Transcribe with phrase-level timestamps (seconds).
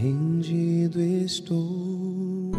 [0.00, 2.52] Rendido estou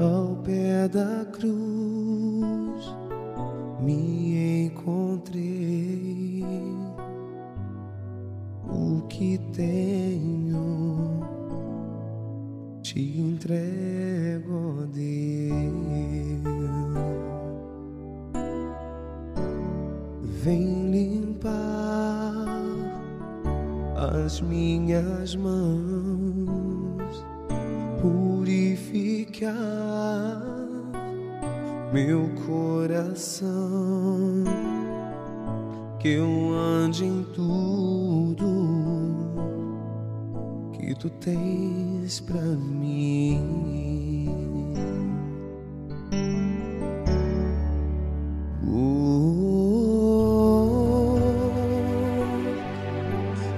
[0.00, 2.96] ao pé da cruz,
[3.78, 6.42] me encontrei.
[8.66, 11.20] O que tenho
[12.82, 15.12] te entrego, Deus.
[20.42, 21.81] Vem limpar
[24.02, 27.24] as minhas mãos,
[28.00, 29.52] purificar
[31.92, 33.52] meu coração,
[36.00, 38.46] que eu ande em tudo
[40.72, 43.72] que tu tens pra mim.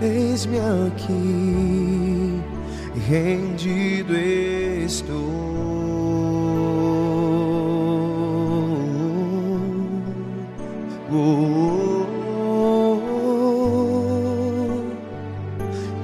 [0.05, 2.41] Eis-me aqui,
[3.09, 5.45] rendido estou.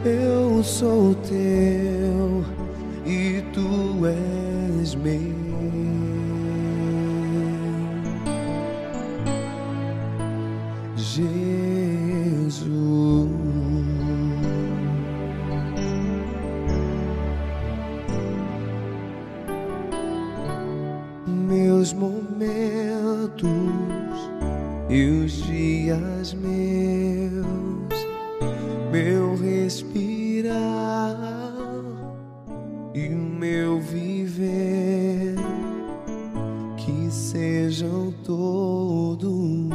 [0.04, 2.44] Eu sou teu
[3.04, 5.49] e tu és meu.
[21.80, 23.48] Meus momentos
[24.90, 27.46] e os dias meus,
[28.92, 31.16] meu respirar
[32.94, 35.36] e o meu viver,
[36.76, 39.70] que sejam todos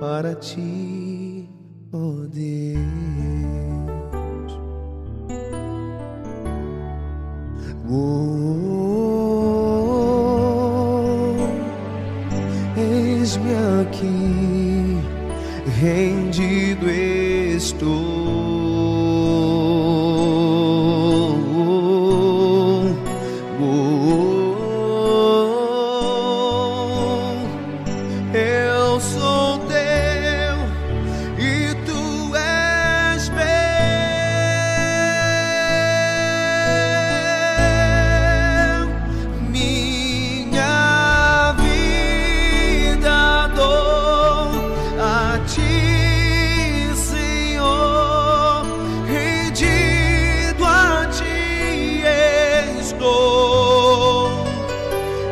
[0.00, 1.46] para ti,
[1.92, 2.75] ó Deus.
[13.86, 15.00] Aqui,
[15.80, 18.45] rendido estou.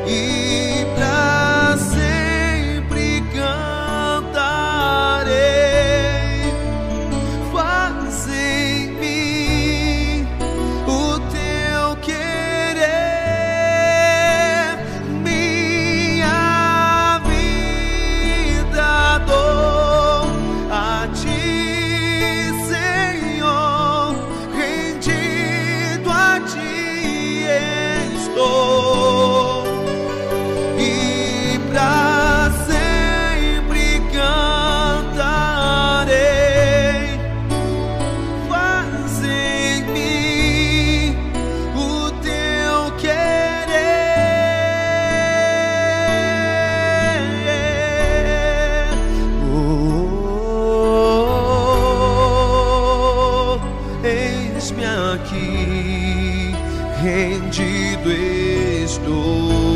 [0.07, 0.34] You
[57.05, 59.74] rendido estou.